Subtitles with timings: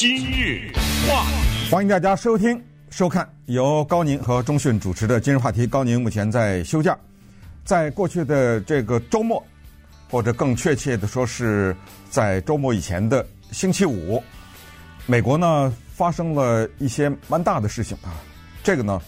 [0.00, 0.72] 今日
[1.06, 2.58] 话题，欢迎大家收听、
[2.88, 5.66] 收看由高宁和钟讯主持的《今日话题》。
[5.68, 6.98] 高宁目前在休假，
[7.66, 9.44] 在过去的这个周末，
[10.10, 11.76] 或者更确切的说是
[12.08, 14.22] 在周末以前的星期五，
[15.04, 18.16] 美国呢发生了一些蛮大的事情啊。
[18.62, 19.02] 这个呢，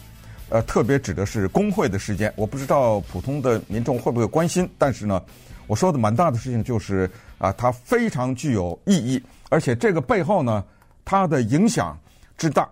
[0.49, 2.31] 呃，特别指的是工会的事件。
[2.35, 5.19] 我不知道普通的民众会不会关心，但是呢，
[5.65, 9.19] 我说的蛮大的事情就是啊，它非常具有意义，
[9.49, 10.63] 而且这个背后呢。
[11.05, 11.97] 它的影响
[12.37, 12.69] 之大，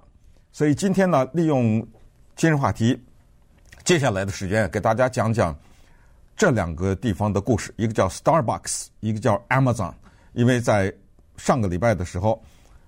[0.52, 1.86] 所以今天呢，利用
[2.36, 2.98] 今日话题，
[3.84, 5.56] 接下来的时间给大家讲讲
[6.36, 7.74] 这两个地方的故事。
[7.78, 9.94] 一个叫 Starbucks，一个叫 Amazon。
[10.34, 10.94] 因为在
[11.36, 12.42] 上个礼拜的时候，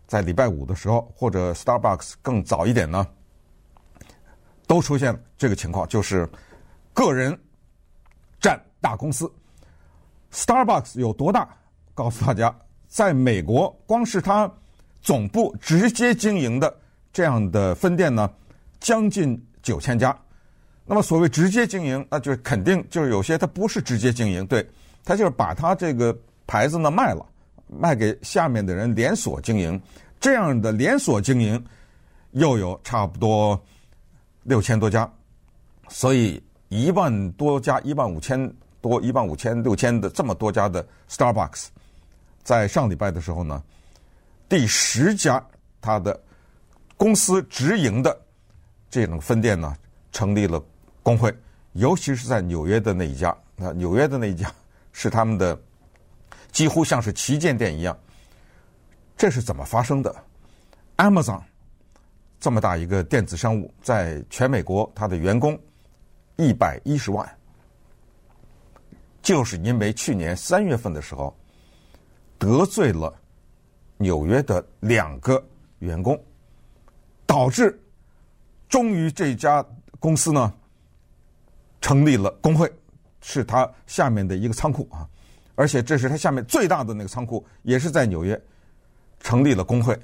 [0.08, 3.06] 在礼拜五的时候，或者 Starbucks 更早一点呢，
[4.66, 6.28] 都出现这个情况，就是
[6.94, 7.38] 个人
[8.40, 9.32] 占大公司。
[10.32, 11.48] Starbucks 有多大？
[11.94, 12.56] 告诉大家，
[12.88, 14.50] 在美国，光是它。
[15.04, 16.74] 总部直接经营的
[17.12, 18.28] 这样的分店呢，
[18.80, 20.18] 将近九千家。
[20.86, 24.66] 那么所谓直接经营，那就是肯定就是有些它不是直接经营，对，
[25.04, 27.26] 它就是把它这个牌子呢卖了，
[27.68, 29.80] 卖给下面的人连锁经营。
[30.20, 31.62] 这样的连锁经营
[32.32, 33.62] 又有差不多
[34.44, 35.10] 六千多家，
[35.90, 41.68] 所以一万多家，一万五千多，一万五千六千的这么多家的 Starbucks，
[42.42, 43.62] 在上礼拜的时候呢。
[44.50, 45.44] 第十家，
[45.82, 46.20] 他的
[46.96, 48.16] 公司直营的
[48.90, 49.76] 这种分店呢，
[50.12, 50.64] 成立了
[51.02, 51.36] 工会，
[51.72, 53.36] 尤其是在纽约的那一家。
[53.56, 54.52] 那，纽约的那一家
[54.92, 55.60] 是他们的
[56.52, 57.98] 几乎像是旗舰店一样。
[59.18, 60.16] 这是怎么发生的
[60.98, 61.42] ？Amazon
[62.40, 65.60] 这么大一个电子商务，在全美国，它的员工
[66.36, 67.28] 一百一十万，
[69.22, 71.36] 就是因为去年三月份的时候
[72.38, 73.12] 得罪了。
[74.04, 75.42] 纽约的两个
[75.80, 76.22] 员工，
[77.26, 77.82] 导致
[78.68, 79.66] 终于这家
[79.98, 80.54] 公司呢
[81.80, 82.72] 成立了工会，
[83.22, 85.08] 是他下面的一个仓库啊，
[85.56, 88.40] 而且这是他下面最大的那个仓库，也是在纽约
[89.22, 89.98] 成立了工会。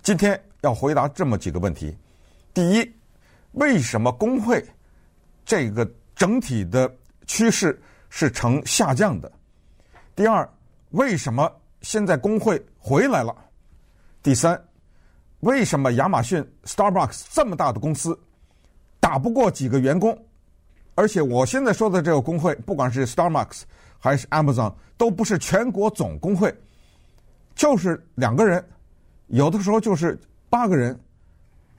[0.00, 1.94] 今天要回答这么几个问题：
[2.54, 2.90] 第一，
[3.52, 4.64] 为什么工会
[5.44, 6.90] 这个整体的
[7.26, 9.30] 趋势是呈下降的？
[10.14, 10.48] 第二，
[10.90, 11.59] 为什么？
[11.82, 13.34] 现在工会回来了。
[14.22, 14.62] 第三，
[15.40, 18.18] 为什么亚马逊、Starbucks 这么大的公司
[18.98, 20.16] 打不过几个员工？
[20.94, 23.62] 而且我现在说的这个工会，不管是 Starbucks
[23.98, 26.54] 还是 Amazon，都不是全国总工会，
[27.54, 28.62] 就是两个人，
[29.28, 30.20] 有的时候就是
[30.50, 30.98] 八个人，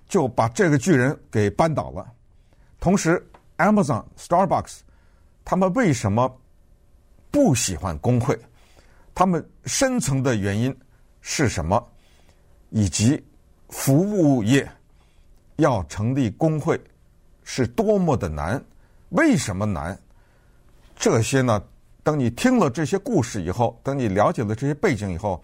[0.08, 2.12] 就把这个巨人给扳倒了。
[2.80, 3.24] 同时
[3.58, 4.80] ，Amazon、Starbucks
[5.46, 6.36] 他们为什么
[7.30, 8.36] 不喜欢工会？
[9.22, 10.76] 他们深层的原因
[11.22, 11.80] 是什么？
[12.72, 13.24] 以及
[13.70, 14.68] 服务业
[15.58, 16.82] 要成立工会
[17.44, 18.60] 是多么的难？
[19.10, 19.96] 为什么难？
[20.96, 21.64] 这些呢？
[22.02, 25.40] 等你听了这些故事以后，等你了解了这些背景以后，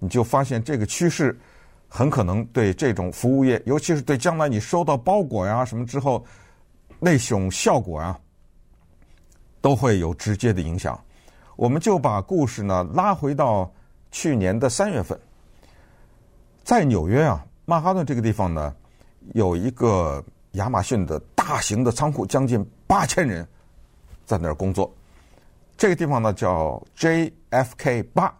[0.00, 1.38] 你就发现这个趋势
[1.86, 6.26] 很可能对这种服务业，尤其是对将来你收到包裹呀什么之后
[6.98, 8.18] 那种效果呀，
[9.60, 11.00] 都会有直接的影响。
[11.56, 13.70] 我们就把故事呢拉回到
[14.10, 15.18] 去年的三月份，
[16.64, 18.74] 在纽约啊，曼哈顿这个地方呢，
[19.34, 23.46] 有一个亚马逊的大型的仓库，将近八千人
[24.24, 24.92] 在那儿工作。
[25.76, 28.34] 这个地方呢叫 JFK 八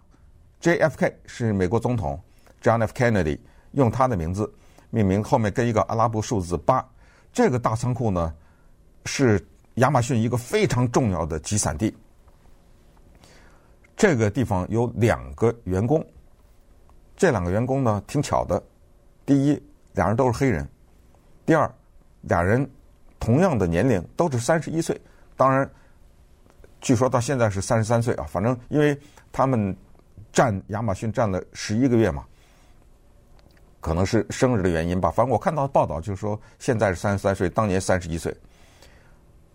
[0.61, 2.21] ，JFK 是美国总统
[2.63, 2.93] John F.
[2.93, 3.39] Kennedy
[3.73, 4.53] 用他的名字
[4.91, 6.87] 命名，后面跟一个阿拉伯数字八。
[7.33, 8.33] 这个大仓库呢
[9.07, 9.45] 是
[9.77, 11.95] 亚马逊一个非常重要的集散地。
[14.03, 16.05] 这个地方有两个员工，
[17.17, 18.61] 这两个员工呢挺巧的，
[19.25, 20.65] 第一，俩人都是黑人；
[21.47, 21.73] 第二，
[22.23, 22.69] 俩人
[23.21, 25.01] 同样的年龄，都是三十一岁。
[25.37, 25.71] 当然，
[26.81, 28.27] 据说到现在是三十三岁啊。
[28.29, 28.99] 反正因为
[29.31, 29.73] 他们
[30.33, 32.25] 占亚马逊占了十一个月嘛，
[33.81, 35.13] 可能是生日的原因吧。
[35.13, 38.37] 反正我看到报道就是说，现在是三十三岁，当年三十一岁。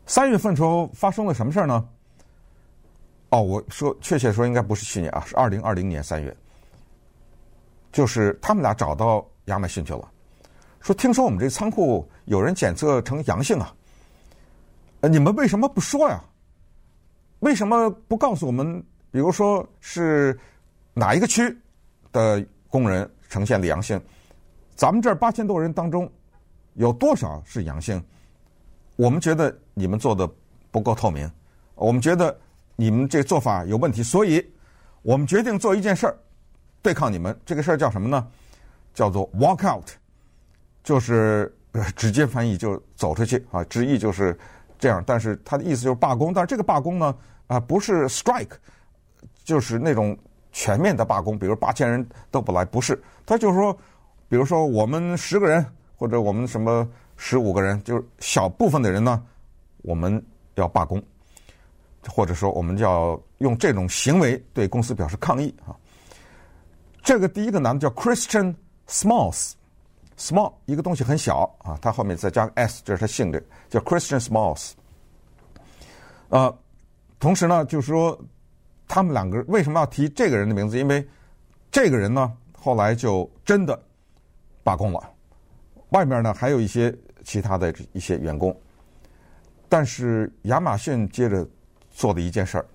[0.05, 1.85] 三月份时候发生了什么事儿呢？
[3.29, 6.33] 哦，我说确切说应该不是去年啊，是二零二零年三月，
[7.91, 10.09] 就是他们俩找到亚马逊去了，
[10.79, 13.75] 说听说我们这仓库有人检测成阳性啊，
[15.01, 16.24] 呃，你们为什么不说呀？
[17.39, 18.81] 为什么不告诉我们？
[19.12, 20.39] 比如说是
[20.94, 21.44] 哪一个区
[22.13, 24.01] 的工人呈现了阳性？
[24.73, 26.09] 咱们这儿八千多人当中
[26.75, 28.01] 有多少是阳性？
[28.95, 30.25] 我们觉得你们做的
[30.71, 31.30] 不够透明，
[31.75, 32.33] 我们觉得。
[32.77, 34.41] 你们这做法有问题，所以
[35.01, 36.15] 我们决定做一件事儿，
[36.81, 37.38] 对抗你们。
[37.45, 38.25] 这个事儿叫什么呢？
[38.94, 39.89] 叫做 walk out，
[40.83, 41.53] 就是
[41.95, 44.38] 直接翻译就走出去啊，直译就是
[44.79, 45.03] 这样。
[45.06, 47.15] 但是他的意思就是罢工，但是这个罢工呢
[47.47, 48.51] 啊不是 strike，
[49.44, 50.18] 就是那种
[50.51, 53.01] 全面的罢工，比如八千人都不来，不是。
[53.25, 53.75] 他就是说，
[54.30, 55.65] 比如说我们十个人
[55.95, 59.23] 或者我们什么十五个人，就是小部分的人呢，
[59.81, 60.23] 我们
[60.56, 61.01] 要罢工，
[62.07, 65.75] 或者说我们就要用这种行为对公司表示抗议啊。
[67.04, 68.54] 这个第一个男的叫 Christian
[68.88, 74.71] Smalls，Small 一个东西很小啊，他后面再加个 S，这是他姓的，叫 Christian Smalls。
[76.30, 76.57] 呃，
[77.19, 78.19] 同时呢，就是说
[78.88, 80.77] 他们两个为什么要提这个人的名字？
[80.77, 81.07] 因为
[81.71, 83.81] 这个人呢，后来就真的
[84.63, 85.09] 罢工了。
[85.92, 86.94] 外面呢还有一些
[87.24, 88.54] 其他的一些员工，
[89.69, 91.48] 但是亚马逊接着
[91.97, 92.65] 做的一件事儿，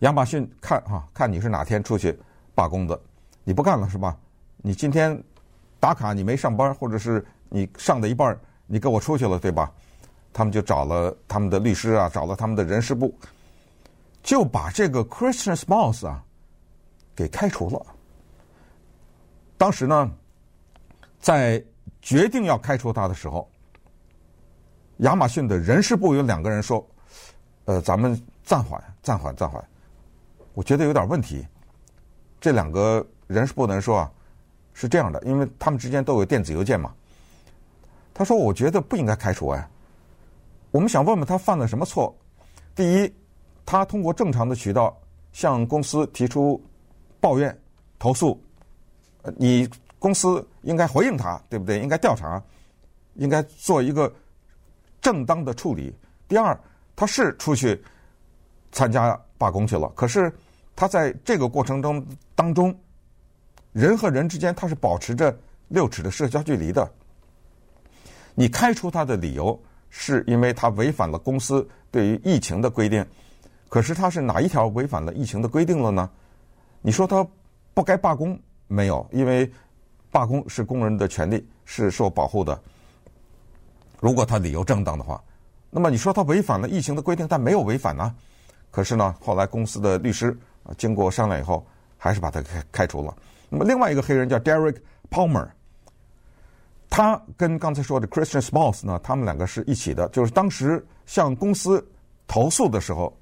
[0.00, 2.18] 亚马逊看哈，看你是哪天出去。
[2.52, 3.00] 罢工的，
[3.44, 4.16] 你不干了是吧？
[4.56, 5.16] 你今天
[5.78, 8.36] 打卡你没上班，或者是你上的一半，
[8.66, 9.72] 你给我出去了，对吧？
[10.32, 13.16] 他们就找了他们的律师啊，找了他们的人事部，
[14.24, 16.20] 就把这个 Christian Smalls 啊
[17.14, 17.86] 给开除了。
[19.56, 20.10] 当时呢，
[21.20, 21.62] 在
[22.02, 23.48] 决定要开除他的时候，
[24.98, 26.84] 亚马逊的人事部有两个人说
[27.64, 29.62] ：“呃，咱们暂缓，暂缓，暂缓。”
[30.54, 31.46] 我觉得有点问题。
[32.40, 34.12] 这两个人事部的人说啊，
[34.72, 36.94] 是这样的，因为他们之间都有电子邮件嘛。
[38.12, 39.68] 他说：“我觉得不应该开除哎，
[40.70, 42.14] 我们想问问他犯了什么错。
[42.74, 43.12] 第一，
[43.66, 44.96] 他通过正常的渠道
[45.32, 46.62] 向公司提出
[47.18, 47.58] 抱怨、
[47.98, 48.40] 投诉，
[49.36, 49.68] 你
[49.98, 51.80] 公司应该回应他，对不对？
[51.80, 52.40] 应该调查，
[53.14, 54.12] 应该做一个
[55.00, 55.92] 正当的处理。
[56.28, 56.56] 第二，
[56.96, 57.82] 他是出去
[58.72, 60.32] 参加罢工去了，可是。”
[60.76, 62.04] 他在这个过程中
[62.34, 62.76] 当中，
[63.70, 65.32] 人和人之间他是保持着
[65.68, 66.92] 六尺的社交距离的。
[68.34, 69.56] 你开除他的理由
[69.88, 73.06] 是因为他违反了公司对于疫情的规定，
[73.68, 76.10] 可是他是哪一条违反了疫情的规定了呢？
[76.82, 77.24] 你说他
[77.72, 78.36] 不该罢工
[78.66, 79.08] 没有？
[79.12, 79.48] 因为
[80.10, 82.60] 罢工是工人的权利，是受保护的。
[84.00, 85.22] 如果他理由正当的话，
[85.74, 88.14] 那么你说他违反了疫情的规定，但没有违反呢？
[88.70, 90.36] 可是呢，后来公司的律师。
[90.66, 91.62] 啊，经过商量以后，
[91.98, 93.14] 还是把他开开除了。
[93.50, 94.76] 那么另外一个黑人叫 Derek
[95.10, 95.46] Palmer，
[96.88, 100.08] 他跟刚才说的 Christian Smalls 呢，他们两个是一起的。
[100.08, 101.86] 就是当时向公司
[102.26, 103.14] 投诉的时候，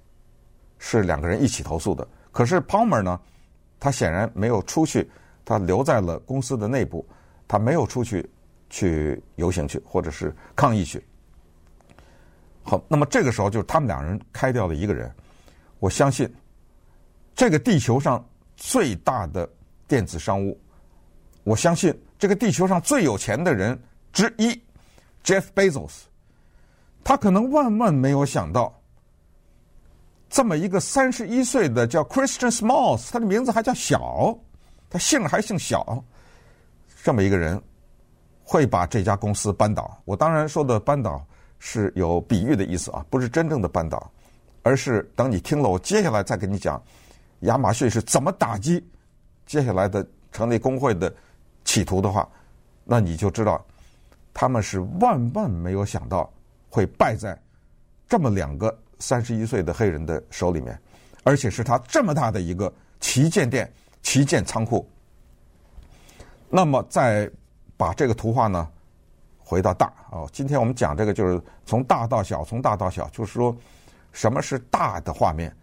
[0.78, 2.06] 是两个人一起投诉的。
[2.30, 3.20] 可是 Palmer 呢，
[3.80, 5.10] 他显然没有出去，
[5.44, 7.04] 他留在了公司的内部，
[7.48, 8.30] 他没有出去
[8.70, 11.04] 去游行去，或者是抗议去。
[12.62, 15.12] 好，那么这个时候就是他们两人开掉了一个人，
[15.78, 16.32] 我相信。
[17.34, 18.22] 这个地球上
[18.56, 19.48] 最大的
[19.88, 20.60] 电子商务，
[21.44, 23.76] 我相信这个地球上最有钱的人
[24.12, 24.50] 之一
[25.24, 25.92] ，Jeff Bezos，
[27.02, 28.78] 他可能万万没有想到，
[30.28, 34.38] 这么一个三十一岁的叫 Christian Smalls，他的名字还叫小，
[34.90, 36.04] 他姓还姓小，
[37.02, 37.60] 这么一个人
[38.44, 39.98] 会把这家公司扳倒。
[40.04, 41.26] 我当然说的扳倒
[41.64, 44.10] 是有比喻的意思啊，不是真正的扳倒，
[44.64, 46.82] 而是等你听了我接下来再跟你讲。
[47.42, 48.84] 亚马逊是怎么打击
[49.46, 51.12] 接下来的成立工会的
[51.64, 52.28] 企图的话，
[52.84, 53.64] 那你就知道
[54.34, 56.28] 他们是万万没有想到
[56.68, 57.40] 会败在
[58.08, 60.76] 这么两个三十一岁的黑人的手里面，
[61.22, 64.84] 而且是他这么大的一个旗舰店、旗舰仓库。
[66.48, 67.30] 那么再
[67.76, 68.68] 把这个图画呢
[69.44, 73.56] 回到大哦，今天我们讲这个就是从大到小，从大到小，就是说
[74.12, 75.54] 什么是大的画面，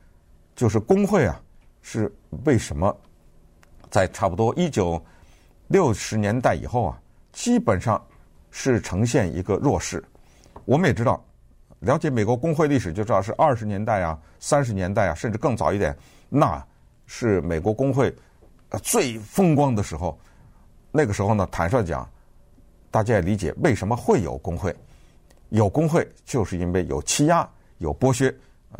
[0.55, 1.41] 就是工会啊。
[1.81, 2.95] 是为什么
[3.89, 5.01] 在差不多一九
[5.69, 7.99] 六十年代以后啊，基本上
[8.51, 10.03] 是呈现一个弱势。
[10.65, 11.23] 我们也知道，
[11.79, 16.61] 了解美国工会历史就知道，是二十年代啊、三十年代啊，甚至更早一点，那
[17.05, 18.13] 是美国工会
[18.83, 20.19] 最风光的时候。
[20.91, 22.07] 那个时候呢，坦率讲，
[22.91, 24.75] 大家也理解为什么会有工会。
[25.49, 28.33] 有工会就是因为有欺压、有剥削，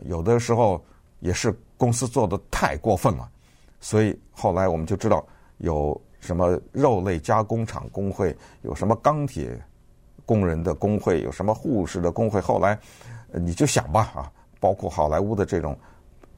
[0.05, 0.83] 有的时候
[1.19, 1.57] 也是。
[1.79, 3.31] 公司做的太过分了，
[3.79, 5.25] 所以后来我们就知道
[5.59, 9.57] 有什么肉类加工厂工会，有什么钢铁
[10.25, 12.41] 工人的工会，有什么护士的工会。
[12.41, 12.77] 后来
[13.31, 15.73] 你就想吧啊，包括好莱坞的这种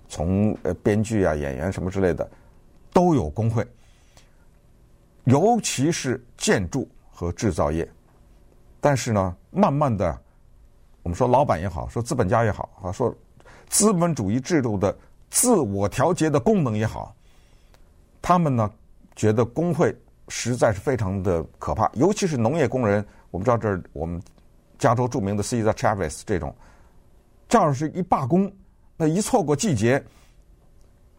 [0.07, 2.29] 从呃编剧啊、演员什么之类的
[2.93, 3.65] 都有工会，
[5.23, 6.87] 尤其是建筑
[7.21, 7.87] 和制造业。
[8.79, 10.19] 但是呢，慢慢的，
[11.03, 13.15] 我们说老板也好，说资本家也好啊，说
[13.69, 14.95] 资本主义制度的。
[15.29, 17.15] 自我调节的功能也好，
[18.21, 18.69] 他们呢
[19.15, 19.95] 觉得工会
[20.27, 23.05] 实在是非常的可怕，尤其是农业工人。
[23.29, 24.21] 我们知道这儿我们
[24.77, 26.53] 加州著名的 Cesar Chavez 这种，
[27.47, 28.51] 这要是一罢工，
[28.97, 30.03] 那一错过季节，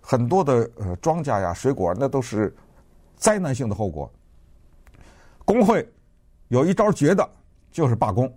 [0.02, 2.54] 很多的呃庄稼呀、水果那都是
[3.16, 4.12] 灾难性的后果。
[5.44, 5.86] 工会
[6.48, 7.28] 有一招绝的，
[7.70, 8.32] 就是罢工。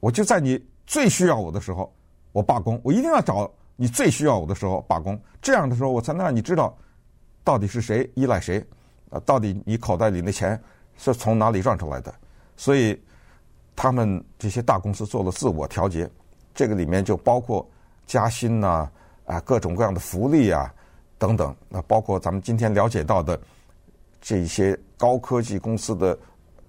[0.00, 1.92] 我就在你最需要我的时候，
[2.32, 2.80] 我罢工。
[2.84, 5.20] 我一定要找你最需要我的时候罢工。
[5.40, 6.76] 这样的时候，我才能让你知道
[7.42, 8.64] 到底是谁依赖谁。
[9.10, 10.60] 啊，到底你口袋里的钱
[10.98, 12.14] 是从哪里赚出来的？
[12.56, 13.00] 所以，
[13.74, 16.06] 他们这些大公司做了自我调节，
[16.54, 17.66] 这个里面就包括
[18.06, 18.92] 加薪呐，啊，
[19.24, 20.70] 啊，各种各样的福利啊，
[21.16, 21.56] 等等。
[21.70, 23.40] 那包括咱们今天了解到的
[24.20, 26.18] 这些高科技公司的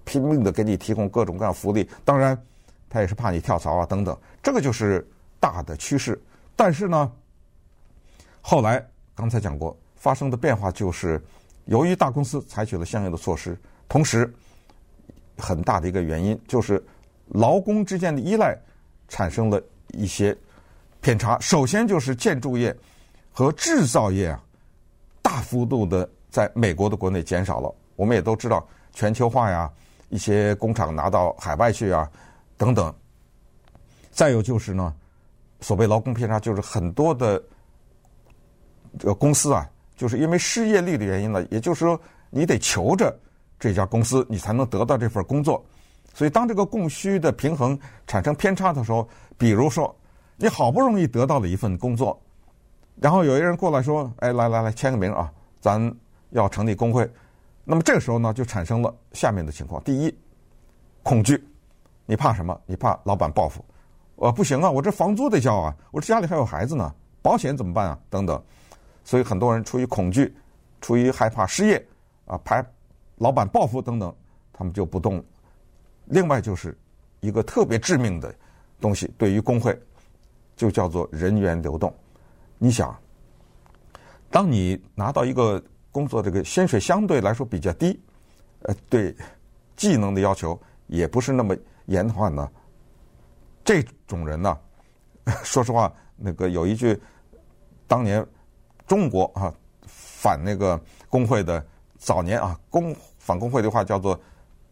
[0.04, 2.40] 拼命的给你提供各种各样福利，当然，
[2.88, 4.16] 他也是怕你跳槽啊，等等。
[4.42, 5.06] 这个就是
[5.38, 6.20] 大的趋势。
[6.56, 7.10] 但是呢，
[8.40, 11.22] 后来刚才讲过，发生的变化就是。
[11.66, 14.32] 由于大公司采取了相应的措施，同时
[15.36, 16.82] 很大的一个原因就是
[17.28, 18.58] 劳工之间的依赖
[19.06, 20.36] 产生了一些
[21.00, 21.38] 偏差。
[21.38, 22.76] 首先就是建筑业
[23.30, 24.42] 和制造业啊，
[25.22, 27.74] 大幅度的在美国的国内减少了。
[27.96, 29.70] 我们也都知道全球化呀，
[30.08, 32.10] 一些工厂拿到海外去啊，
[32.56, 32.94] 等等。
[34.10, 34.94] 再有就是呢，
[35.60, 37.42] 所谓劳工偏差，就是很多的
[38.98, 39.68] 这个公司啊。
[39.96, 43.14] 就是因为失业率的原因呢，也就是说，你得求着
[43.58, 45.62] 这家公司，你才能得到这份工作。
[46.14, 49.06] 所以，当这个供需的平衡产生偏差的时候，
[49.36, 49.94] 比如说，
[50.36, 52.18] 你好不容易得到了一份工作，
[52.96, 55.94] 然后有一人过来说：“哎，来来来，签个名啊，咱
[56.30, 57.08] 要成立工会。”
[57.64, 60.18] 那么这个时候呢，就产生了下面的情况：第一，
[61.02, 61.42] 恐惧，
[62.06, 62.58] 你怕什么？
[62.66, 63.64] 你怕老板报复？
[64.16, 67.98] 呃，不行啊，我这房租得交啊，我这家里还有孩子呢，保险怎么办啊？
[68.08, 68.42] 等等。
[69.04, 70.34] 所以很多人出于恐惧，
[70.80, 71.86] 出于害怕失业，
[72.26, 72.64] 啊，怕
[73.16, 74.14] 老板报复等等，
[74.52, 75.22] 他们就不动。
[76.06, 76.76] 另外就是
[77.20, 78.34] 一个特别致命的
[78.80, 79.78] 东西，对于工会，
[80.56, 81.94] 就叫做人员流动。
[82.58, 82.94] 你想，
[84.30, 88.00] 当你拿到一个工作，这个薪水相对来说比较低，
[88.62, 89.14] 呃，对
[89.76, 91.56] 技能的要求也不是那么
[91.86, 92.50] 严的话呢，
[93.64, 94.58] 这种人呢，
[95.44, 97.00] 说实话，那个有一句
[97.86, 98.26] 当年。
[98.86, 99.54] 中国啊，
[99.86, 100.76] 反那个
[101.08, 101.64] 工会的
[101.96, 104.20] 早年啊，工反工会的话叫做，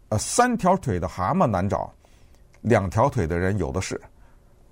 [0.09, 1.95] 呃，三条腿的蛤蟆难找，
[2.63, 4.01] 两条腿的人有的是。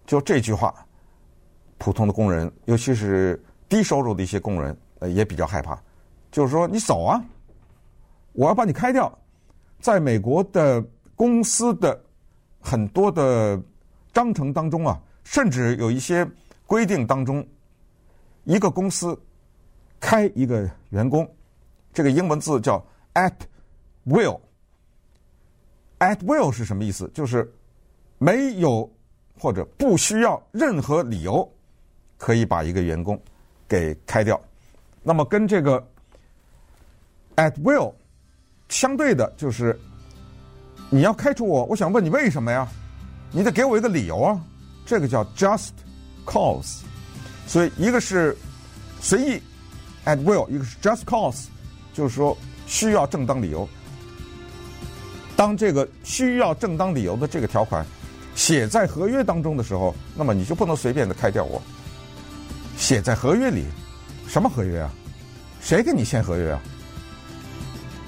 [0.05, 0.75] 就这句话，
[1.79, 5.81] 普通的工人，尤其是低收入的一些工人，呃，也比较害怕。
[6.30, 7.25] 就是说，你走啊，
[8.33, 9.12] 我要把你开掉。
[9.80, 10.83] 在美国的
[11.14, 11.99] 公司的
[12.61, 13.61] 很多的
[14.12, 16.26] 章程当中啊，甚至有一些
[16.66, 17.47] 规定当中，
[18.45, 19.18] 一个公司。
[19.99, 21.28] 开一个员工，
[21.92, 23.33] 这个英文字叫 at
[24.06, 24.38] will。
[25.99, 27.11] at will 是什么意思？
[27.14, 27.50] 就是
[28.18, 28.88] 没有
[29.40, 31.50] 或者不需要任何理由，
[32.18, 33.18] 可以把一个员工
[33.66, 34.38] 给开掉。
[35.02, 35.85] 那么跟这个
[37.37, 37.95] at will
[38.69, 39.78] 相对的，就是
[40.90, 42.66] 你要开除我，我想问你为什么呀？
[43.31, 44.40] 你得给我一个理由啊。
[44.85, 45.71] 这个叫 just
[46.25, 46.81] cause。
[47.47, 48.37] 所以一个是
[49.00, 49.43] 随意。
[50.05, 51.47] At will，一个是 just cause，
[51.93, 53.69] 就是说需要正当理由。
[55.35, 57.85] 当这个需要正当理由的这个条款
[58.37, 61.61] 写在合约当中的时候，那么你就不能随便的开掉我。
[62.76, 63.64] 写在合约里，
[64.28, 64.90] 什么合约啊？
[65.61, 66.62] 谁给你签合约啊？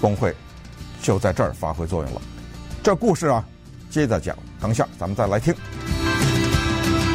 [0.00, 0.34] 工会
[1.02, 2.20] 就在这儿发挥作用了。
[2.82, 3.44] 这故事啊，
[3.90, 5.54] 接着讲，等一下咱们再来听。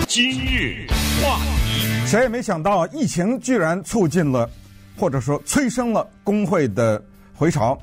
[0.08, 0.86] 今日
[1.22, 4.50] 话题，谁也没想到，疫情居然促进了。
[4.96, 7.04] 或者说催生了工会的
[7.36, 7.76] 回潮，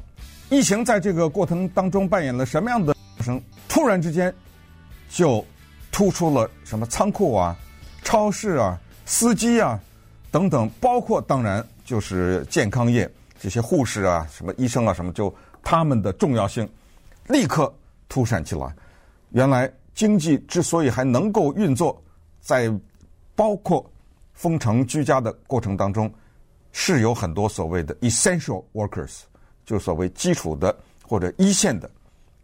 [0.49, 3.43] 疫情在这个过程当中扮演了什么样的角色？
[3.69, 4.33] 突然之间，
[5.11, 5.45] 就
[5.91, 7.57] 突出了什么仓库啊、
[8.05, 9.77] 超市啊、司机啊
[10.31, 13.11] 等等，包括当然就是健康业
[13.41, 16.69] 这些护士啊、什么医生啊什么，就他们的重要性
[17.27, 17.75] 立刻
[18.09, 18.73] 凸显起来。
[19.31, 22.01] 原来经济之所以还能够运作，
[22.41, 22.71] 在
[23.35, 23.91] 包括
[24.35, 26.13] 封城居家的过程当中。
[26.73, 29.23] 是有很多所谓的 essential workers，
[29.67, 30.73] 就所谓基础的
[31.05, 31.91] 或者一线的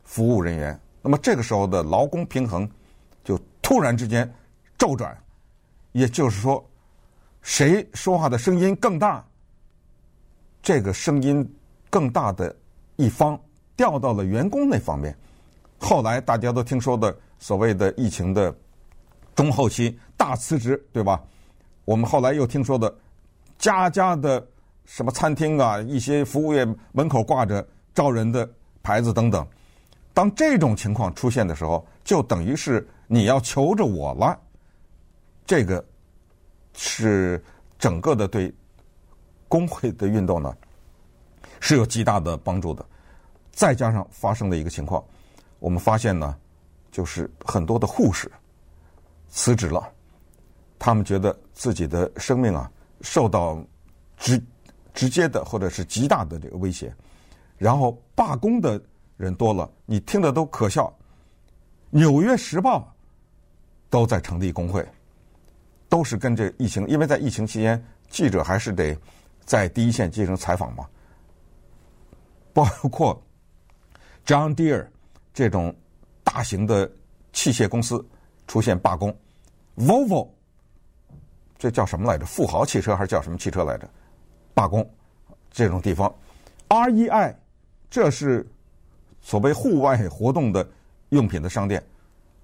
[0.02, 0.76] 服务人员。
[1.00, 2.68] 那么这个时候的劳工平衡
[3.22, 4.28] 就突然之间
[4.76, 5.16] 骤转，
[5.92, 6.68] 也就是说，
[7.40, 9.24] 谁说话的声音更大，
[10.66, 11.48] 这个声音
[11.88, 12.52] 更大的
[12.96, 13.40] 一方
[13.76, 15.16] 调到了员工那方面。
[15.78, 18.52] 后来大家都听说的所谓的疫情的
[19.32, 21.22] 中后期大辞职，对吧？
[21.84, 22.92] 我们后来又听说的。
[23.56, 24.44] 家家的
[24.86, 28.50] 什么餐厅啊，一些服务业门口挂着招人的
[28.82, 29.46] 牌子等等。
[30.12, 34.36] 当这种情况出现的时候，就等于是你要求着我了。
[35.46, 35.82] 这个
[36.74, 37.40] 是
[37.78, 38.52] 整个的对
[39.48, 40.56] 工会的运动呢
[41.60, 42.84] 是有极大的帮助的。
[43.52, 45.02] 再加上发生的一个情况，
[45.58, 46.36] 我们发现呢，
[46.90, 48.30] 就是很多的护士
[49.28, 49.92] 辞职了，
[50.78, 53.62] 他们觉得自己的生命啊受到
[54.16, 54.42] 直
[54.92, 56.94] 直接的或者是极大的这个威胁，
[57.56, 58.80] 然后罢工的。
[59.18, 60.84] 人多了，你听的都可笑。
[61.88, 62.80] 《纽约时报》
[63.88, 64.86] 都在成立工会，
[65.88, 68.94] 都是跟这疫情，因为在疫情期间，记者还是得
[69.46, 70.86] 在第一线进行采访嘛。
[72.52, 73.18] 包括
[74.26, 74.86] John Deere
[75.32, 75.74] 这种
[76.22, 76.90] 大型的
[77.32, 78.06] 器械公司
[78.46, 79.16] 出现罢工
[79.78, 80.28] ，Volvo
[81.56, 82.26] 这叫什么来着？
[82.26, 83.88] 富豪汽车还是叫什么汽车来着？
[84.52, 84.86] 罢工
[85.50, 86.14] 这种地方
[86.68, 87.34] ，REI
[87.88, 88.46] 这是。
[89.22, 90.64] 所谓户外活动的
[91.08, 91.84] 用品的商店，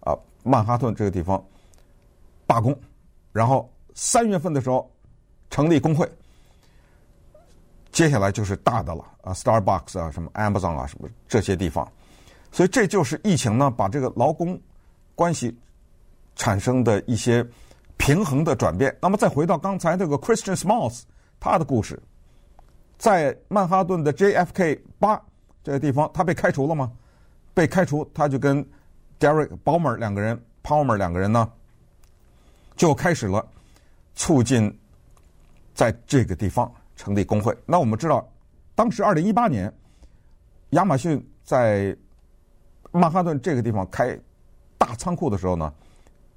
[0.01, 1.41] 啊，曼哈顿这个地方
[2.45, 2.77] 罢工，
[3.31, 4.91] 然后三月份的时候
[5.49, 6.11] 成立工会，
[7.93, 11.87] 接下来就是大的了啊，Starbucks 啊，什么 Amazon 啊，什么这些地方，
[12.51, 14.59] 所以这就是疫情呢，把这个劳工
[15.15, 15.57] 关系
[16.35, 17.47] 产生的一些
[17.99, 18.97] 平衡的转变。
[19.01, 21.03] 那么再回到刚才这个 Christian Smalls
[21.39, 22.03] 他的故事，
[22.97, 25.21] 在曼哈顿的 JFK 八。
[25.65, 26.91] 这个地方他被开除了吗？
[27.55, 28.67] 被开除，他就跟
[29.21, 31.49] Derek Balmer 两个人，Palmer 两个人呢，
[32.75, 33.47] 就开始了
[34.17, 34.77] 促进
[35.73, 37.57] 在这个地方成立工会。
[37.67, 38.27] 那我们知道，
[38.75, 39.73] 当时二零一八年，
[40.71, 41.97] 亚马逊在
[42.91, 44.19] 曼哈顿这个地方开
[44.79, 45.73] 大仓库的时候呢，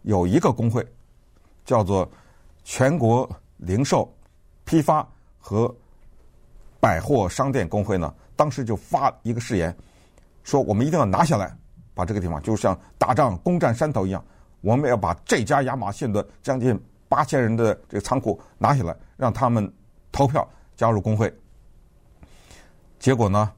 [0.03, 0.85] 有一个工会
[1.63, 2.09] 叫做
[2.63, 4.11] 全国零售
[4.63, 5.07] 批发
[5.39, 5.73] 和
[6.79, 8.13] 百货商店工会呢。
[8.35, 9.75] 当时就发一个誓言，
[10.43, 11.55] 说我们一定要拿下来，
[11.93, 14.23] 把这个地方就像打仗攻占山头一样，
[14.59, 16.77] 我们要把这家亚马逊的将近
[17.07, 19.71] 八千人的这个仓库拿下来，让他们
[20.15, 20.47] 投票
[20.77, 21.31] 加入工会。
[22.99, 23.51] 结果呢，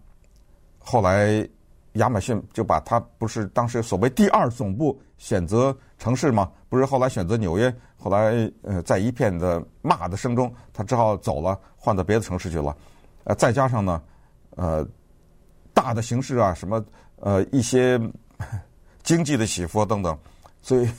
[0.80, 1.48] 后来
[1.94, 6.52] 亚马逊就把他不是当时所谓第二总部选择城市吗？
[6.68, 12.76] 不是后来选择纽约，后来呃在一片的骂的声中，他只好走了，换到别的城市去了。
[13.26, 14.02] 呃，再加上呢。
[14.56, 14.84] 呃，
[15.72, 16.84] 大的形势啊，什么
[17.18, 18.02] 呃一些
[19.04, 20.18] 经济的起伏等等，
[20.64, 20.90] 所以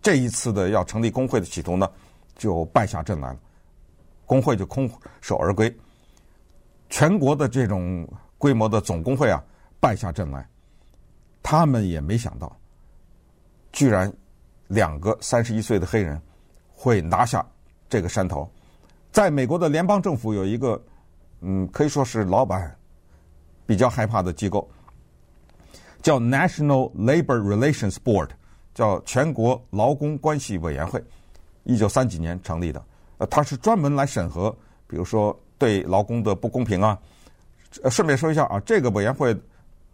[0.00, 1.90] 这一次的要成立工会的企图呢，
[2.36, 3.36] 就败下阵来了，
[4.32, 4.90] 工会就空
[5.20, 5.70] 手而归。
[6.88, 9.38] 全国的这种规模的总工会啊，
[9.78, 10.48] 败下阵来，
[11.42, 12.56] 他们也没想到，
[13.72, 14.10] 居然
[14.68, 16.18] 两个三十一岁的黑人
[16.70, 17.44] 会拿下
[17.90, 18.50] 这个山头。
[19.10, 20.82] 在美国的联邦政府有一个，
[21.42, 22.74] 嗯，可以说是老板。
[23.64, 24.68] 比较害怕的机构
[26.02, 28.28] 叫 National Labor Relations Board，
[28.74, 31.02] 叫全国劳工关系委员会，
[31.62, 32.84] 一九三几年成立的。
[33.22, 34.50] 呃，它是专门来审核，
[34.88, 36.98] 比如说对劳工的不公平啊。
[37.88, 39.32] 顺便说一下啊，这个委员会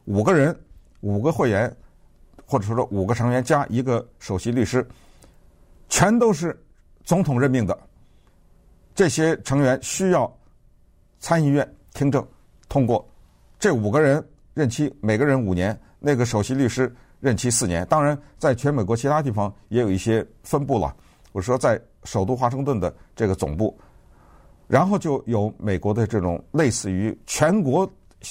[0.06, 0.58] 五个人，
[1.00, 1.70] 五个会员，
[2.46, 4.86] 或者说五个成员加一个首席律师，
[5.90, 6.58] 全都是
[7.04, 7.78] 总统任命的。
[8.94, 10.34] 这些成员需要
[11.20, 12.26] 参议院听证
[12.66, 13.06] 通过。
[13.58, 17.86] 这五个人任期每个人五年，那个首席律师任期四年。
[17.88, 20.96] 当然，在全美国其他地方也有一些分布了。
[21.32, 23.78] 我说，在首都华盛顿的这个总部，
[24.66, 27.86] 然后就有美国的这种类似于全国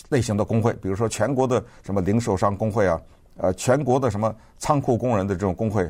[0.10, 3.00] 类型的工会，比如说全国的什么零售商工会啊，
[3.36, 5.88] 呃，全国的什么仓库工人的这种工会，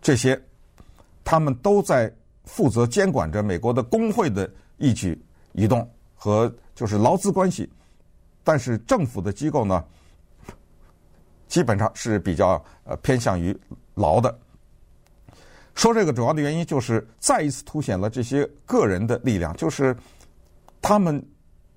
[0.00, 0.40] 这些
[1.24, 2.12] 他们都在
[2.44, 5.20] 负责监管着美国的工会的一举
[5.52, 7.68] 一动和就是劳资关系。
[8.44, 9.84] 但是政府的机构呢，
[11.48, 13.56] 基本上是比较呃偏向于
[13.96, 14.38] 劳的。
[15.80, 19.96] 说这个主要的原因就是再一次凸显了这些个人的力量，就是
[20.82, 21.26] 他们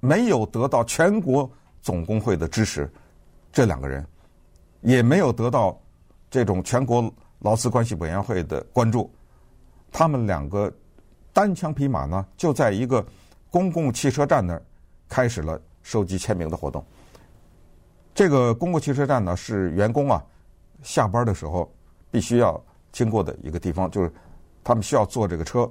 [0.02, 1.50] 没有得到全国
[1.82, 2.92] 总工会的支持，
[3.50, 4.06] 这两个人
[4.82, 5.82] 也没有得到
[6.30, 9.10] 这种全国劳资关系委员会的关注，
[9.89, 10.70] 他们两个
[11.32, 13.06] 单枪匹马呢，就在一个
[13.50, 14.62] 公共汽车站那儿
[15.08, 15.58] 开始了。
[15.82, 16.82] 收集签名的活动，
[18.13, 20.22] 这个公共汽车站呢，是员工啊
[20.82, 21.70] 下班的时候
[22.10, 22.62] 必须要
[22.93, 24.10] 经过的一个地方，就是
[24.63, 25.69] 他们需要坐这个车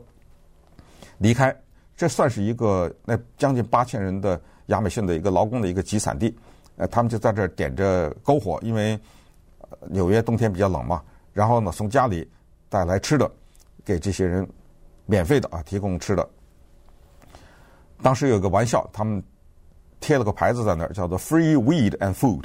[1.17, 1.57] 离开。
[1.97, 6.37] 这算是一个那将近八千人的亚马逊的一个劳工的一个集散地。
[6.77, 9.01] 呃，他们就在这儿点着篝火，因为
[9.89, 11.03] 纽约冬天比较冷嘛。
[11.33, 12.31] 然后呢，从家里
[12.69, 13.31] 带来吃的，
[13.83, 14.47] 给这些人
[15.07, 16.29] 免费的啊提供吃的。
[18.03, 19.23] 当时有个玩笑，他们。
[20.05, 22.43] 贴了个牌子在那儿，叫做 “Free Weed and Food”，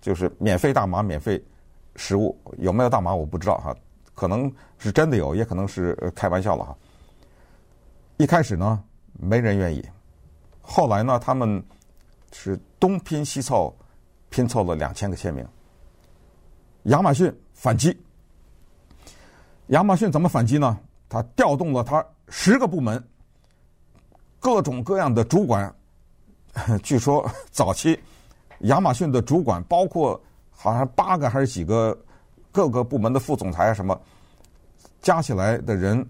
[0.00, 1.44] 就是免费大麻、免费
[1.96, 2.40] 食物。
[2.58, 3.74] 有没有大麻我不知道哈，
[4.20, 6.76] 可能是真的有，也可能是开玩笑了哈。
[8.18, 9.82] 一开始呢，没人愿意，
[10.60, 11.64] 后来呢，他们
[12.30, 13.74] 是东拼西凑，
[14.28, 15.42] 拼凑了两千个签名。
[16.82, 17.98] 亚马逊反击，
[19.68, 20.78] 亚马逊怎么反击呢？
[21.08, 23.02] 他调动了他十个部门，
[24.38, 25.74] 各种各样的主管。
[26.82, 27.98] 据说早期
[28.64, 31.98] 亚马逊的主管包括好像八个还是几个
[32.52, 33.98] 各个部门的副总裁啊什么，
[35.00, 36.04] 加起来的人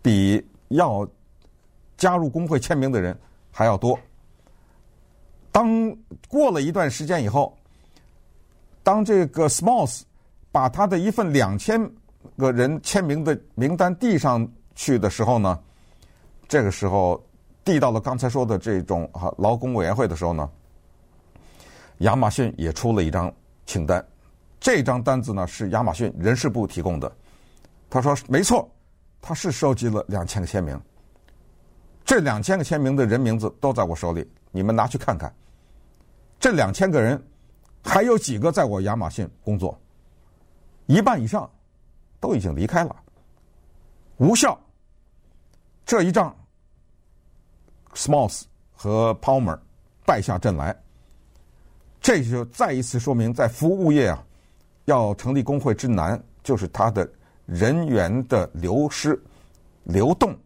[0.00, 1.06] 比要
[1.96, 3.18] 加入工会签名的人
[3.50, 3.98] 还要多。
[5.50, 5.94] 当
[6.28, 7.56] 过了一段时间以后，
[8.82, 10.02] 当这个 Smalls
[10.50, 11.90] 把他的一份两千
[12.38, 15.58] 个人签名的名单递上去的时候呢，
[16.48, 17.22] 这个时候
[17.64, 20.48] 递到了刚才说的这种哈劳工委员会的时候呢，
[21.98, 23.32] 亚马逊也出了一张
[23.66, 24.04] 清单。
[24.62, 27.12] 这张单子呢是亚马逊人事部提供的。
[27.90, 28.70] 他说没错，
[29.20, 30.80] 他是收集了两千个签名。
[32.04, 35.34] 这两千个签名的人名字都在我手里，你们拿去看看。
[36.38, 37.20] 这两千个人
[37.82, 39.76] 还有几个在我亚马逊工作？
[40.86, 41.50] 一半以上
[42.20, 42.94] 都已经离开了，
[44.18, 44.56] 无效。
[45.84, 46.34] 这一仗
[47.94, 49.58] ，Smalls 和 Palmer
[50.06, 50.76] 败下阵来，
[52.00, 54.24] 这就再一次说明，在服务业啊，
[54.84, 57.08] 要成立工会之难，就是它的
[57.46, 59.20] 人员的流失、
[59.84, 60.36] 流动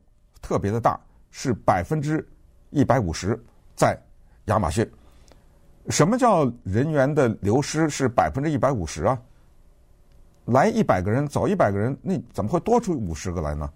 [0.42, 0.98] 特别的大，
[1.30, 2.26] 是百分之
[2.70, 3.38] 一百五十
[3.74, 3.98] 在
[4.46, 4.88] 亚马逊。
[5.88, 9.20] 什么叫人员的流失是百分之一百五十啊？
[10.46, 13.70] 来一百个人，走一百个人，那怎么会多出五十个来呢？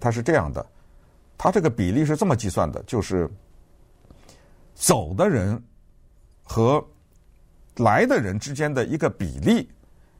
[0.00, 0.64] 他是这样的，
[1.36, 3.30] 他这个比例是这么计算的，就是
[4.74, 5.62] 走的人
[6.42, 6.82] 和
[7.76, 9.68] 来的人之间的一个比例。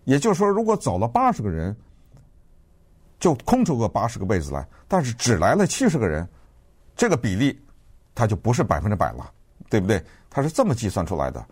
[0.04, 1.76] 也就是说，如果走了八十个人，
[3.20, 6.28] 就空出个八十个位子来，但是只来了七十个人，
[6.96, 7.56] 这个比例
[8.14, 9.30] 它就不是百分之百了，
[9.70, 10.02] 对不对？
[10.28, 11.44] 它是这么计算出来的。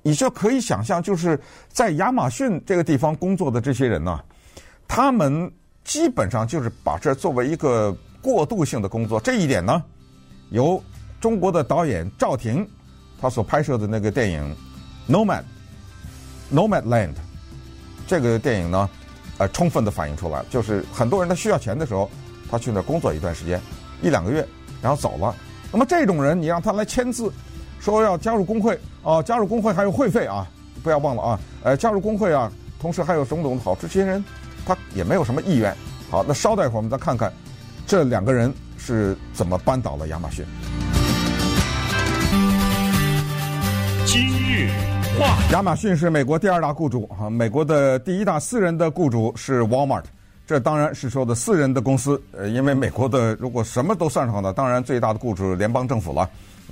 [0.00, 4.18] 你就可以想象，就是在亚马逊这个地方工作的这些人呢，
[4.88, 9.20] 他们基本上就是把这作为一个过渡性的工作。
[9.20, 9.84] 这一点呢，
[10.48, 10.82] 由
[11.20, 12.66] 中国的导演赵婷
[13.20, 14.42] 他所拍摄的那个电影
[15.08, 15.42] 《Nomad》
[16.54, 17.14] （Nomadland）
[18.06, 18.88] 这个电影呢，
[19.38, 22.10] 呃，充分的反映出来，就是很多人他需要钱的时候，
[22.50, 23.60] 他去那工作一段时间，
[24.02, 24.46] 一两个月，
[24.82, 25.34] 然后走了。
[25.72, 27.32] 那么这种人，你让他来签字。
[27.80, 30.48] 说要加入工会啊，加入工会还有会费啊，
[30.82, 31.40] 不要忘了啊！
[31.64, 33.82] 呃，加入工会啊，同时还有种种的好处。
[33.82, 34.24] 这些人
[34.64, 35.76] 他也没有什么意愿。
[36.10, 37.30] 好，那稍待一会儿，我们再看看
[37.86, 40.46] 这两个人是怎么扳倒了亚马逊。
[44.06, 44.70] 今日
[45.50, 50.04] 亚马逊是美国第二大雇主啊，美国的第一大私人的雇主是 Walmart，
[50.46, 52.20] 这当然是说的私人的公司。
[52.32, 56.28] 呃，因为美国的如果什么都算上的，当然最大的雇主是联邦政府了，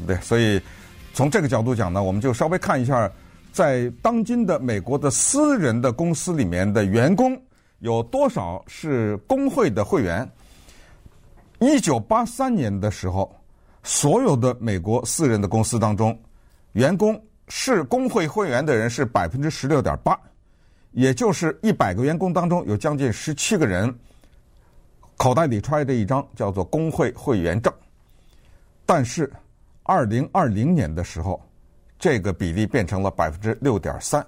[0.07, 0.17] 对？
[0.17, 0.61] 所以。
[1.15, 3.13] 从这个角度讲呢，我们就稍微看一下，
[3.53, 7.39] 在当今的美国的私人的公司里面的员工
[7.81, 10.27] 有多少是工会的会员。
[11.59, 13.31] 一九八三年的时候，
[13.83, 16.19] 所有的美国私人的公司当中，
[16.73, 20.19] 员工是工会会员的人是百分之十六点八，
[20.93, 23.95] 也就是一百个员工当中有将近十七个人
[25.17, 27.73] 口袋里揣着一张叫做工会会员证，
[28.85, 29.31] 但是。
[29.85, 31.45] 二零二零年的时候，
[31.99, 34.25] 这个比例变成了百分之六点三，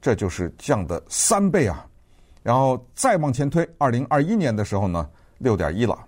[0.00, 1.84] 这就是降的三倍啊！
[2.44, 5.98] 然后再往前推，二零二一年的时候呢，六点一了。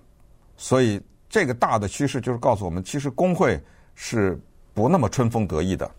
[0.57, 3.61] 所以这个大的趋势就是告诉我们，其实工会
[3.97, 4.40] 是
[4.73, 5.90] 不那么春风得意的，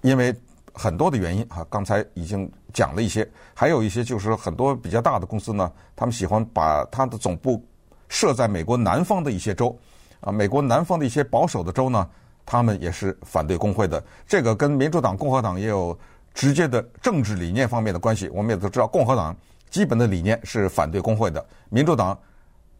[0.00, 0.34] 因为
[0.72, 7.64] 很多的原因啊，刚才已经讲了一些，还有一些就是很多比较大的公司呢，他们喜欢把它的总部
[8.08, 9.76] 设在美国南方的一些州。
[10.20, 12.08] 啊，美国南方的一些保守的州呢，
[12.44, 14.02] 他们也是反对工会的。
[14.26, 15.96] 这个跟民主党、共和党也有
[16.34, 18.28] 直接的政治理念方面的关系。
[18.30, 19.36] 我们也都知道，共和党
[19.70, 22.18] 基本的理念是反对工会的，民主党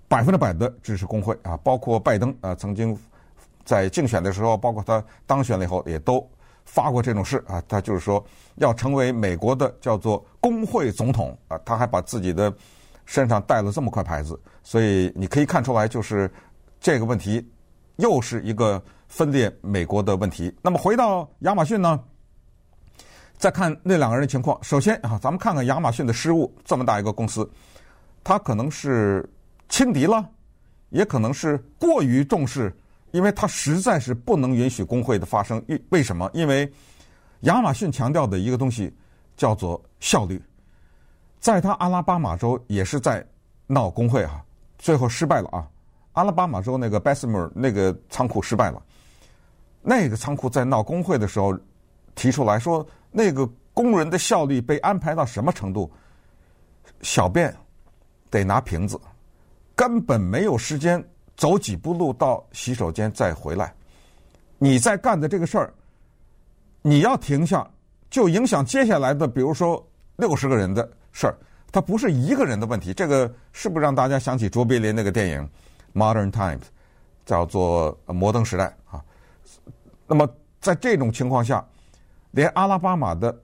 [0.08, 1.56] 百分之百的支持工会啊。
[1.58, 2.98] 包括拜登啊，曾经
[3.64, 6.28] 在竞选的时候，包括他当选了以后，也都
[6.68, 7.62] 发过这种誓啊。
[7.66, 8.24] 他就是说
[8.56, 11.58] 要成为美国的叫做工会总统啊。
[11.64, 12.52] 他还把自己的
[13.06, 16.30] 身上带了这么块牌子，所以你可以看出来就是。
[16.80, 17.44] 这个问题
[17.96, 20.56] 又是一个分裂美国的问题。
[20.62, 21.98] 那么回到亚马逊呢，
[23.36, 24.56] 再看那两个人的情况。
[24.62, 26.54] 首先啊，咱们看看亚马逊的失误。
[26.64, 27.50] 这么大一个公司，
[28.22, 29.28] 它可能是
[29.68, 30.24] 轻敌了，
[30.90, 32.72] 也可能是过于重视
[33.10, 35.62] 因为他实在是不能允许工会的发生。
[35.68, 36.30] 为为什么？
[36.32, 36.70] 因为
[37.40, 38.94] 亚马逊强调的一个东西
[39.36, 40.42] 叫做效率，
[41.40, 43.24] 在他阿拉巴马州也是在
[43.66, 44.42] 闹工会啊，
[44.78, 45.68] 最后失败了啊。
[46.12, 48.82] 阿拉巴马州那个 Bessemer 那个仓库失败了，
[49.82, 51.56] 那个仓库在闹工会的时候
[52.14, 55.90] 提出来说，那个工人的效率被安排到什么程度？
[57.02, 57.54] 小便
[58.28, 59.00] 得拿瓶子，
[59.76, 61.00] 根本没有时间
[61.38, 63.72] 走几步路到洗手间再回来。
[64.58, 65.72] 你在干的这个事儿，
[66.82, 67.66] 你要停下，
[68.10, 69.82] 就影响接下来的，比如说
[70.16, 71.34] 六十个人的事儿。
[71.70, 72.92] 它不是一个人的问题。
[72.92, 75.50] 这个是不是让大家想起卓别林那个电影
[75.98, 76.58] 《Modern Times》，
[77.24, 79.04] 叫做《摩登时代》啊？
[80.06, 80.28] 那么
[80.60, 81.64] 在这种情况下，
[82.32, 83.34] 连阿拉巴马的。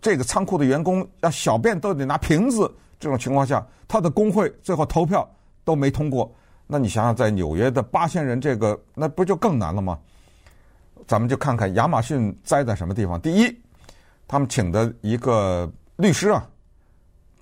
[0.00, 5.28] 这个仓库的员工要小便都得拿瓶子，这种情况下，他的工会最后投票
[5.64, 6.32] 都没通过。
[6.72, 9.98] 那你想想，在纽约的八千人，这个那不就更难了吗？
[11.06, 13.20] 咱们就看看亚马逊栽在什么地方。
[13.20, 13.60] 第一，
[14.26, 16.48] 他们请的一个律师啊，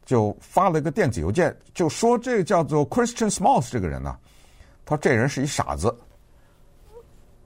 [0.05, 4.19] 就发了一个电子邮件，就说这叫做 Christian Smalls 这个人呢、
[4.85, 5.97] 他说这人是一傻子。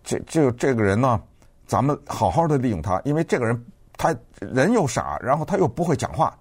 [0.03, 1.21] 这就这个人呢，
[1.67, 3.63] 咱们好好的利用他，因为这个人。
[3.97, 6.37] 他人又傻，然后他又不会讲话，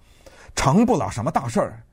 [0.55, 1.83] 成不了什么大事儿。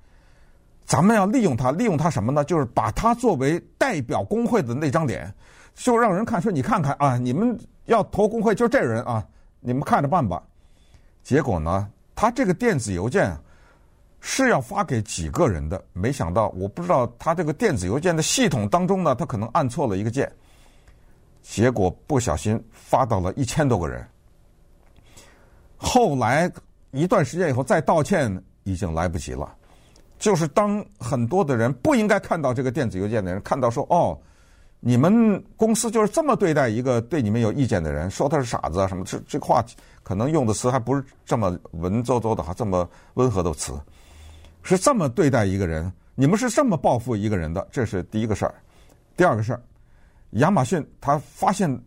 [0.90, 2.42] 咱们要利用他，利用他什么呢？
[2.42, 5.32] 就是把他作为代表工会的那张脸，
[5.72, 9.24] 就让人看说：“你看看啊，你们要投工会，就这人啊，
[9.60, 10.42] 你们看着办吧。”
[11.22, 13.32] 结果呢，他这个电子邮件
[14.18, 15.80] 是要发给几个人的？
[15.92, 20.28] 没想到，我不知道他这个电子邮件的系统当中呢，他可能按错了一个键，
[21.40, 24.04] 结果不小心发到了一千多个人。
[25.76, 26.50] 后来
[26.90, 29.54] 一段时间以后再道歉已经来不及了，
[30.20, 34.16] 就是当很多的人不应该看到这个电子邮件的人看到说哦，
[34.78, 39.64] 你们公司就是这么对待一个对你们有意见的人，说他是傻子啊什么，这这话
[40.04, 43.72] 可能用的词还不是这么文绉绉的哈，这么温和的词，
[44.62, 48.54] 是这么对待一个人，你们是这么报复一个人的，这是第一个事儿。
[49.16, 49.62] 第二个事儿，
[50.32, 51.82] 亚马逊他发现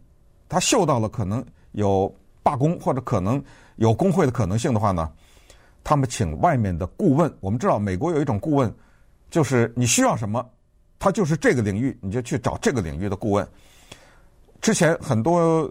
[0.50, 3.42] 他嗅到了可能有罢工或者可能。
[3.78, 5.12] 有工会的可能性的话呢，
[5.84, 7.32] 他们请外面的顾问。
[7.40, 8.74] 我们知道美国有一种顾问，
[9.30, 10.48] 就是你需要什么，
[10.98, 13.48] 他就是这个领域，你就去找这个领域的顾问。
[14.62, 15.70] 之前很多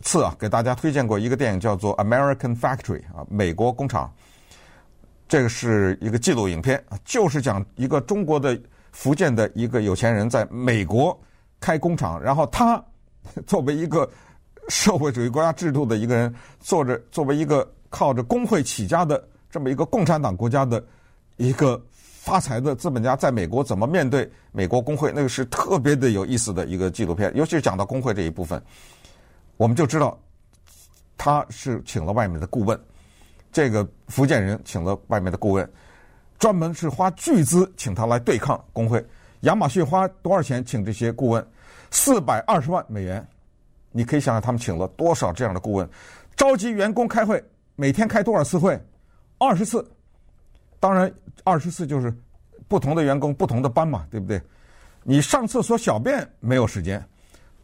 [0.00, 4.12] 次啊，给大家推荐过一个电影，叫做《American Factory》啊，美国工厂。
[5.28, 8.60] 这个是一个纪录影片，就是讲一个中国的
[8.92, 11.18] 福建的一个有钱人在美国
[11.60, 12.82] 开工厂，然后他
[13.46, 14.10] 作为一个。
[14.70, 19.22] 社会主义国家制度的一个人，做着作为一个靠着工会起家的
[19.54, 20.84] 这么一个共产党国家的
[21.36, 25.12] 一个发财的资本家，在美国怎么面对美国工会？
[25.14, 28.60] 那个是特别的有意思的一个纪录片，尤其是讲到工会这一部分，
[29.56, 30.18] 我们就知道
[31.16, 32.76] 他是请了外面的顾问，
[33.52, 35.72] 这个福建人请了外面的顾问，
[36.36, 39.06] 专门是花巨资请他来对抗工会。
[39.42, 41.46] 亚马逊花多少钱请这些顾问？
[41.92, 43.24] 四百二十万美元。
[43.92, 45.88] 你可以想想，他们请了多少这样的顾问，
[46.34, 47.40] 召集员工开会，
[47.76, 48.76] 每天开多少次会？
[49.44, 49.86] 二十次。
[50.80, 51.12] 当然，
[51.44, 52.12] 二十次就是
[52.66, 54.40] 不同的员工不同的班嘛，对不对？
[55.02, 57.04] 你上厕所小便没有时间，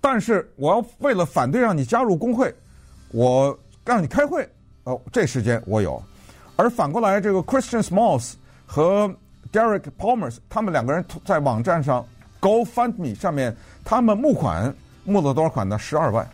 [0.01, 2.55] 但是我要为了反对让你加入工会，
[3.13, 4.49] 我让你开会，
[4.85, 6.03] 哦，这时间我有。
[6.57, 8.35] 而反过来，这个 Christian Smalls
[8.67, 9.13] 和
[9.53, 12.07] Derek Palmer 他们两个人在网站上
[12.41, 14.75] GoFundMe 上面，他们募款。
[15.03, 15.79] 募了多少款呢？
[15.79, 16.29] 十二万，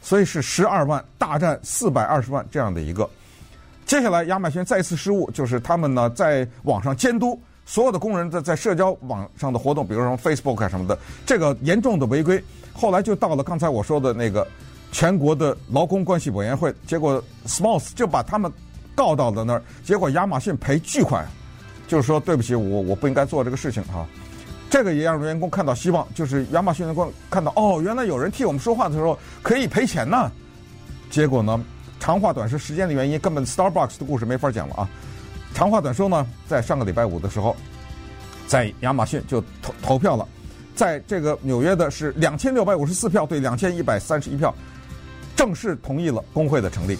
[0.00, 3.08] 所以是十二万大战四百二十万这样的一个。
[3.84, 12.42] 接下来，亚马逊再次失误，就是他们呢在网上监督所有的工人在在社交网上的活动，比如说 Facebook 啊什么的，这个严重的违规。
[12.72, 14.46] 后来就到了刚才我说的那个
[14.92, 18.50] 全国的劳工关系委员会，结果 Smalls 就把他们
[18.94, 21.26] 告到了那儿，结果亚马逊赔巨款，
[21.86, 24.06] 就是说对不起，我我不应该做这个事情哈。
[24.70, 30.32] 这个也让员工看到希望，就是亚马逊员工看到哦，原来有人替我们说话的时候可以赔钱呢。
[31.10, 31.62] 结果呢，
[32.02, 34.88] 长话短说，时间的原因，根本 Starbucks 的故事没法讲了啊。
[35.54, 37.54] 长话短说呢，在上个礼拜五的时候，
[38.48, 40.26] 在亚马逊就投投票了，
[40.74, 44.52] 在这个纽约的是两千六百五十四票对两千一百三十一票，
[45.36, 46.98] 正式同意了工会的成立。